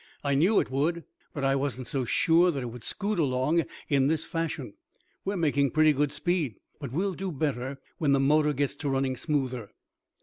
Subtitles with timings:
[0.23, 4.07] "I knew it would, but I wasn't so sure that it would scoot along in
[4.07, 4.73] this fashion.
[5.25, 9.15] We're making pretty good speed, but we'll do better when the motor gets to running
[9.15, 9.69] smoother."